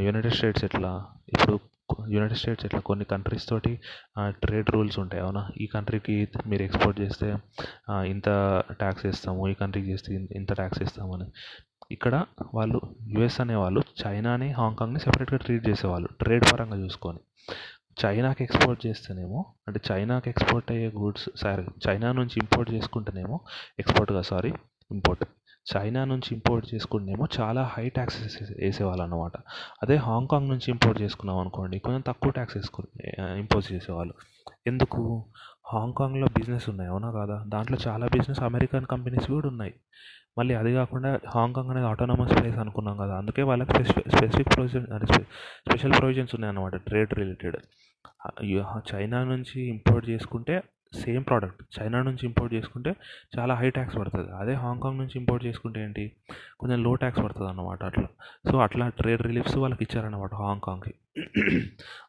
[0.05, 0.91] యునైటెడ్ స్టేట్స్ ఎట్లా
[1.33, 1.55] ఇప్పుడు
[2.09, 3.79] యునైటెడ్ స్టేట్స్ ఇట్లా కొన్ని కంట్రీస్ తోటి
[4.29, 5.23] ట్రేడ్ రూల్స్ ఉంటాయి.
[5.23, 5.43] అవునా?
[5.61, 7.29] ఈ కంట్రీకి మీరు ఎక్స్పోర్ట్ చేస్తే
[8.13, 8.27] ఇంత
[8.79, 11.27] ట్యాక్స్ వేస్తాము ఈ కంట్రీకి చేస్తే ఇంత ట్యాక్స్ వేస్తామని
[11.91, 12.15] ఇక్కడ
[12.53, 17.19] వాళ్ళు యుఎస్ అనేవాళ్ళు చైనాని హాంకాంగ్ని సెపరేట్గా ట్రీట్ చేసేవాళ్ళు ట్రేడ్ పరంగా చూసుకొని.
[17.97, 23.37] చైనాకి ఎక్స్పోర్ట్ చేస్తేనేమో అంటే చైనాకి ఎక్స్పోర్ట్ అయ్యే గూడ్స్ సారీ చైనా నుంచి ఇంపోర్ట్ చేసుకుంటేనేమో
[23.79, 24.51] ఎక్స్పోర్ట్గా సారీ
[24.91, 25.23] ఇంపోర్ట్
[25.73, 29.31] చైనా నుంచి ఇంపోర్ట్ చేసుకుంటేనేమో చాలా హై ట్యాక్సెస్ వేసేవాళ్ళు అనమాట
[29.83, 32.83] అదే హాంకాంగ్ నుంచి ఇంపోర్ట్ చేసుకున్నాం అనుకోండి కొంచెం తక్కువ ట్యాక్స్ వేసుకు
[33.37, 34.13] ఇంపోజ్ చేసేవాళ్ళు.
[34.67, 35.25] ఎందుకు?
[35.73, 37.43] హాంకాంగ్లో బిజినెస్ ఉన్నాయి అవునా కదా?
[37.47, 39.73] దాంట్లో చాలా బిజినెస్ అమెరికన్ కంపెనీస్ కూడా ఉన్నాయి.
[40.37, 46.35] మళ్ళీ అది కాకుండా హాంకాంగ్ అనేది ఆటోనమస్ ప్లేస్ అనుకున్నాం కదా అందుకే వాళ్ళకి స్పెసిఫిక్ ప్రొవిజన్ స్పెషల్ ప్రొవిజన్స్
[46.35, 47.55] ఉన్నాయన్నమాట ట్రేడ్ రిలేటెడ్
[48.93, 50.61] చైనా నుంచి ఇంపోర్ట్ చేసుకుంటే
[51.01, 51.63] సేమ్ ప్రోడక్ట్.
[51.79, 52.95] చైనా నుంచి ఇంపోర్ట్ చేసుకుంటే
[53.39, 54.31] చాలా హై ట్యాక్స్ పడుతుంది.
[54.31, 56.11] అదే హాంకాంగ్ నుంచి ఇంపోర్ట్ చేసుకుంటే ఏంటి?
[56.59, 58.07] కొంచెం లో ట్యాక్స్ పడుతుంది అన్నమాట అట్లా.
[58.51, 60.93] సో అట్లా ట్రేడ్ రిలీఫ్స్ వాళ్ళకి ఇచ్చారన్నమాట హాంకాంగ్కి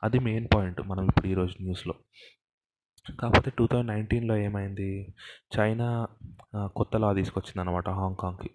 [0.03, 1.95] అది మెయిన్ పాయింట్ మనం ఇప్పుడు ఈరోజు న్యూస్లో.
[3.21, 5.15] కాకపోతే టూ థౌజండ్ నైన్టీన్లో ఏమైంది?
[5.59, 6.07] చైనా
[6.67, 8.51] కొత్త లా తీసుకొచ్చింది అనమాట హాంకాంగ్కి.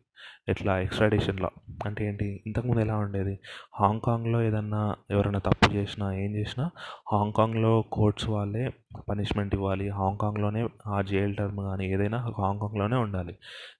[0.50, 0.80] ఎట్లా?
[0.80, 1.50] ఎక్స్ట్రాడిషన్ లా
[1.86, 2.44] అంటే ఏంటి?
[2.46, 3.40] ఇంతకుముందు ఎలా ఉండేది?
[3.80, 6.70] హాంకాంగ్లో ఏదన్నా ఎవరైనా తప్పు చేసినా ఏం చేసినా
[7.12, 8.74] హాంకాంగ్లో కోర్ట్స్ వాళ్ళే
[9.10, 9.90] పనిష్మెంట్ ఇవ్వాలి.
[9.90, 13.38] హాంకాంగ్లోనే ఆ జైల్ టర్మ్ కానీ ఏదైనా హాంకాంగ్లోనే ఉండాలి.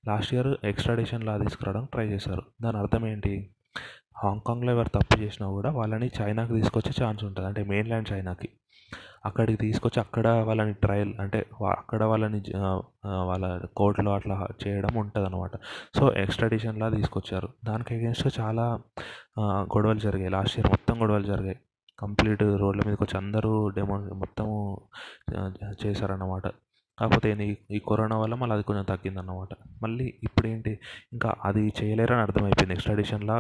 [0.08, 2.42] లాస్ట్ ఇయర్ ఎక్స్ట్రాడిషన్ లా తీసుకురావడానికి ట్రై చేశారు.
[2.62, 3.50] దాని అర్థం ఏంటి?
[4.24, 7.48] హాంకాంగ్లో ఎవరు తప్పు చేసినా కూడా వాళ్ళని చైనాకి తీసుకొచ్చే ఛాన్స్ ఉంటుంది.
[7.48, 8.50] అంటే మెయిన్ల్యాండ్ చైనాకి.
[9.26, 11.40] అక్కడికి తీసుకొచ్చి అక్కడ వాళ్ళని ట్రయల్ అంటే
[11.72, 12.40] అక్కడ వాళ్ళని
[13.30, 13.46] వాళ్ళ
[13.78, 15.56] కోర్టులో అట్లా చేయడం ఉంటుంది అనమాట
[15.98, 17.50] సో ఎక్స్ట్రాడిషన్లా తీసుకొచ్చారు.
[17.66, 18.66] దానికి అగేన్స్ట్గా చాలా
[19.76, 20.30] గొడవలు జరిగాయి.
[20.30, 21.60] లాస్ట్ ఇయర్ మొత్తం గొడవలు జరిగాయి.
[22.00, 24.56] కంప్లీట్ రోడ్ల మీదకి వచ్చి అందరూ డెమో మొత్తము
[25.86, 26.48] చేశారన్నమాట.
[27.00, 27.30] కాకపోతే
[27.72, 29.54] ఈ కరోనా వల్ల మళ్ళీ అది కొంచెం తగ్గిందన్నమాట.
[29.84, 30.72] మళ్ళీ ఇప్పుడు ఏంటి
[31.14, 32.74] ఇంకా అది చేయలేరని అర్థమైపోయింది.
[32.74, 33.38] ఎక్స్ట్రాడిషన్లా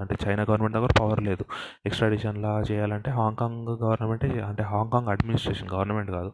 [0.00, 1.44] అంటే చైనా గవర్నమెంట్ దగ్గర పవర్ లేదు.
[1.86, 6.32] ఎక్స్ట్రాడిషన్లా చేయాలంటే హాంకాంగ్ గవర్నమెంటే అంటే హాంకాంగ్ అడ్మినిస్ట్రేషన్ గవర్నమెంట్ కాదు.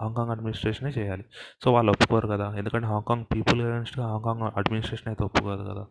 [0.00, 1.24] హాంకాంగ్ అడ్మినిస్ట్రేషనే చేయాలి.
[1.64, 2.56] సో వాళ్ళు ఒప్పుకోరు కదా.
[2.56, 5.86] ఎందుకంటే హాంకాంగ్ పీపుల్ అగేన్స్ట్గా హాంకాంగ్ అడ్మినిస్ట్రేషన్ అయితే ఒప్పుకోదు కదా.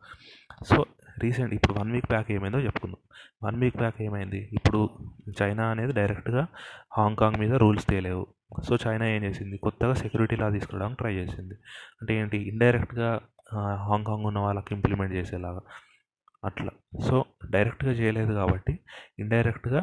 [0.65, 0.85] సో
[1.19, 2.97] రీసెంట్ ఇప్పుడు వన్ వీక్ బ్యాక్ ఏమైందో చెప్పుకుందాం.
[3.43, 4.49] వన్ వీక్ బ్యాక్ ఏమైంది?
[4.53, 4.89] ఇప్పుడు
[5.41, 6.47] చైనా అనేది డైరెక్ట్గా
[6.97, 8.27] హాంకాంగ్ మీద రూల్స్ తేలేవు.
[8.63, 9.57] సో చైనా ఏం చేసింది?
[9.57, 11.53] కొత్తగా సెక్యూరిటీ లా తీసుకురావడానికి ట్రై చేసింది.
[12.01, 12.37] అంటే ఏంటి?
[12.37, 13.19] ఇండైరెక్ట్గా
[13.75, 15.61] హాంకాంగ్ ఉన్న వాళ్ళకి ఇంప్లిమెంట్ చేసేలాగా.
[16.43, 16.71] అట్లా.
[17.07, 18.79] సో డైరెక్ట్గా చేయలేదు కాబట్టి
[19.19, 19.81] ఇండైరెక్ట్గా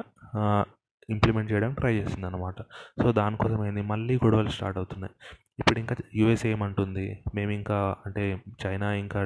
[1.11, 2.63] ఇంప్లిమెంట్ చేయడానికి ట్రై చేసింది అనమాట
[3.03, 5.13] సో దానికోసం ఏంది మళ్ళీ గొడవలు స్టార్ట్ అవుతున్నాయి.
[5.61, 7.05] ఇప్పుడు ఇంకా యూఎస్ ఏమంటుంది?
[7.35, 8.25] మేము ఇంకా అంటే
[8.67, 9.21] చైనా ఇంకా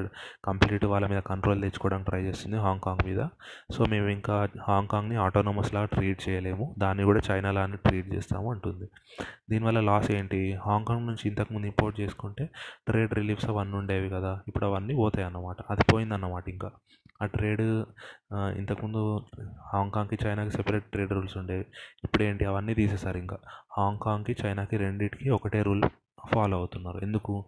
[0.45, 3.21] కంప్లీట్ వాళ్ళ మీద కంట్రోల్ తెచ్చుకోవడానికి ట్రై చేస్తుంది హాంకాంగ్ మీద.
[3.75, 6.75] సో మేము ఇంకా హాంకాంగ్ని ఆటోనమస్ లాగా ట్రీట్ చేయలేము.
[6.77, 8.87] దాన్ని కూడా చైనా లానే ట్రీట్ చేస్తాము అంటుంది.
[9.49, 10.41] దీనివల్ల లాస్ ఏంటి?
[10.65, 12.45] హాంకాంగ్ నుంచి ఇంతకుముందు ఇంపోర్ట్ చేసుకుంటే
[12.87, 14.33] ట్రేడ్ రిలీఫ్స్ అవన్నీ ఉండేవి కదా.
[14.47, 16.71] ఇప్పుడు అవన్నీ పోతాయి అన్నమాట అది పోయిందన్నమాట ఇంకా.
[17.21, 17.61] ఆ ట్రేడ్
[18.57, 19.21] ఇంతకుముందు
[19.73, 21.65] హాంకాంగ్కి చైనాకి సెపరేట్ ట్రేడ్ రూల్స్ ఉండేవి
[22.03, 23.37] ఇప్పుడు ఏంటి అవన్నీ తీసేశారు ఇంకా.
[23.77, 25.83] హాంకాంగ్కి చైనాకి రెండింటికి ఒకటే రూల్
[26.33, 26.99] ఫాలో అవుతున్నారు.
[27.03, 27.45] ఎందుకు?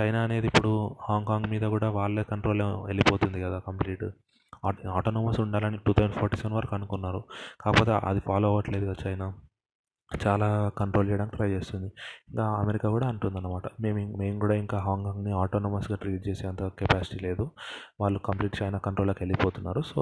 [0.00, 4.04] చైనా అనేది ఇప్పుడు హాంకాంగ్ మీద కూడా వాళ్ళే కంట్రోల్ వెళ్ళిపోతుంది కదా కంప్లీట్.
[4.92, 7.24] ఆటోనమస్ ఉండాలని టూ థౌజండ్ ఫార్టీ సెవెన్ వరకు అనుకున్నారు.
[7.60, 9.28] కాకపోతే అది ఫాలో అవ్వట్లేదు కదా చైనా.
[10.10, 11.88] చాలా కంట్రోల్ చేయడానికి ట్రై చేస్తుంది.
[12.30, 17.18] ఇంకా అమెరికా కూడా అంటుంది అనమాట మేము మేము కూడా ఇంకా హాంకాంగ్ని ఆటోనమస్గా ట్రీట్ చేసే అంత కెపాసిటీ
[17.26, 17.44] లేదు.
[18.00, 19.82] వాళ్ళు కంప్లీట్ చైనా కంట్రోల్లోకి వెళ్ళిపోతున్నారు.
[19.90, 20.00] సో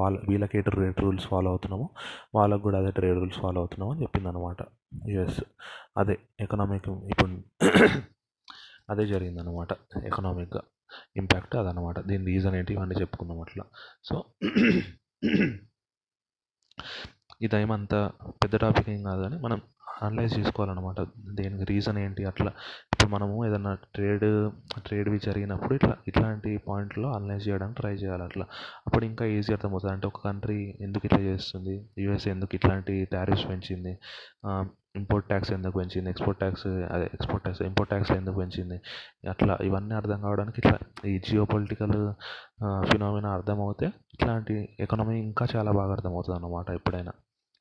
[0.00, 1.88] వాళ్ళ వీళ్ళకి ఏ ట్రేడ్ రూల్స్ ఫాలో అవుతున్నామో
[2.38, 4.60] వాళ్ళకు కూడా అదే ట్రేడ్ రూల్స్ ఫాలో అవుతున్నాము అని చెప్పింది అనమాట
[5.14, 5.40] యుఎస్
[6.02, 7.32] అదే ఎకనామిక్ ఇప్పుడు
[8.92, 9.72] అదే జరిగిందనమాట
[10.08, 10.60] ఎకనామిక్గా
[11.20, 13.64] ఇంపాక్ట్ అదనమాట దీని రీజన్ ఏంటి ఇవన్నీ చెప్పుకుందాం అట్లా.
[14.04, 14.16] సో
[17.40, 17.94] ఇదేమంత
[18.42, 19.58] పెద్ద టాపిక్ ఏం కాదు కానీ మనం
[20.06, 21.00] అనలైజ్ చేసుకోవాలన్నమాట.
[21.38, 22.50] దేనికి రీజన్ ఏంటి అట్లా?
[22.92, 24.24] ఇప్పుడు మనము ఏదన్నా ట్రేడ్
[24.86, 28.44] ట్రేడ్వి జరిగినప్పుడు ఇట్లా ఇట్లాంటి పాయింట్లో అనలైజ్ చేయడానికి ట్రై చేయాలి అట్లా.
[28.86, 29.92] అప్పుడు ఇంకా ఈజీ అర్థమవుతుంది.
[29.94, 31.76] అంటే ఒక కంట్రీ ఎందుకు ఇట్లా చేస్తుంది?
[32.04, 33.92] యూఎస్ఏ ఎందుకు ఇట్లాంటి టారిఫ్స్ పెంచింది?
[35.00, 36.08] ఇంపోర్ట్ ట్యాక్స్ ఎందుకు పెంచింది?
[36.10, 38.78] ఎక్స్పోర్ట్ ట్యాక్స్ అదే ఎక్స్పోర్ట్ ట్యాక్స్ ఇంపోర్ట్ ట్యాక్స్ ఎందుకు పెంచింది?
[39.34, 40.76] అట్లా ఇవన్నీ అర్థం కావడానికి ఇట్లా
[41.12, 41.96] ఈ జియో పొలిటికల్
[42.90, 47.14] ఫినామినా అర్థమవుతే ఇట్లాంటి ఎకనామీ ఇంకా చాలా బాగా అర్థమవుతుంది అన్నమాట ఎప్పుడైనా.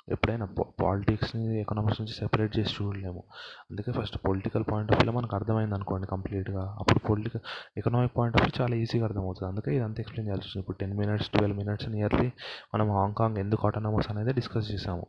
[0.09, 0.47] ఎప్పుడైనా
[0.83, 3.23] పాలిటిక్స్ని ఎకనామిక్స్ నుంచి సెపరేట్ చేసి చూడలేము.
[3.71, 7.41] అందుకే ఫస్ట్ పొలిటికల్ పాయింట్ ఆఫ్ వ్యూలో మనకు అర్థమైంది అనుకోండి కంప్లీట్గా అప్పుడు political
[7.77, 9.51] economic point of view చాలా ఈజీగా అర్థమవుతుంది.
[9.51, 12.31] అందుకే ఇదంతా ఎక్స్ప్లెయిన్ చేయాల్సి వస్తుంది ఇప్పుడు ten minutes twelve minutes nearly
[12.75, 15.07] మనం హాంకాంగ్ ఎందుకు ఆటోనమస్ అనేది డిస్కస్ చేసాము.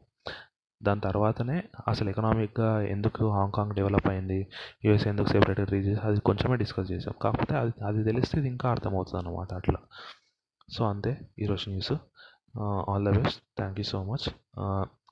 [0.82, 4.46] దాని తర్వాతనే అసలు ఎకనామిక్గా ఎందుకు హాంకాంగ్ డెవలప్ అయింది
[4.84, 7.14] యూఎస్ ఎందుకు సెపరేట్ రీజన్స్ అది కొంచెమే డిస్కస్ చేసాం.
[7.22, 9.78] కాకపోతే అది అది తెలిస్తే ఇది ఇంకా అర్థమవుతుంది అనమాట అట్లా.
[10.72, 11.20] సో అంతే.
[11.38, 11.92] ఈరోజు news
[12.90, 14.26] all the best thank you so much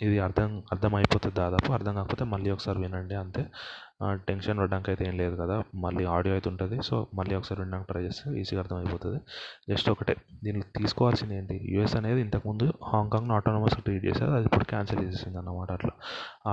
[0.02, 3.42] ఇది అర్థం అర్థమైపోతుంది దాదాపు అర్థం కాకపోతే మళ్ళీ ఒకసారి వినండి అంతే.
[4.28, 5.56] టెన్షన్ పడడానికి అయితే ఏం లేదు కదా.
[5.74, 6.82] మళ్ళీ ఆడియో అయితే ఉంటుంది.
[6.82, 9.18] సో మళ్ళీ ఒకసారి వినడానికి ట్రై చేస్తే ఈజీగా అర్థమైపోతుంది.
[9.70, 10.14] జస్ట్ ఒకటే.
[10.44, 11.56] దీనికి తీసుకోవాల్సింది ఏంటి?
[11.74, 15.92] యూఎస్ అనేది ఇంతకుముందు హాంకాంగ్ని ఆటోనమస్గా ట్రీట్ చేసేది అది ఇప్పుడు క్యాన్సిల్ చేసేసింది అన్నమాట అట్లా.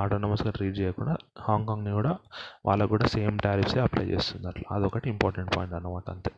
[0.01, 2.17] ఆటోనమస్గా ట్రీట్ చేయకుండా హాంకాంగ్ని కూడా
[2.65, 4.67] వాళ్ళకు కూడా సేమ్ టారిఫ్సే అప్లై చేస్తుంది అట్లా.
[4.77, 6.33] అదొకటి ఇంపార్టెంట్ పాయింట్ అన్నమాట అంతే.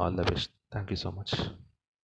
[0.00, 1.34] All the best thank you so much